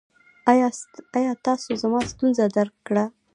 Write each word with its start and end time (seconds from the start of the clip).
ایا 1.17 1.31
تاسو 1.45 1.69
زما 1.81 1.99
ستونزه 2.11 2.43
درک 2.55 2.75
کړه؟ 2.87 3.03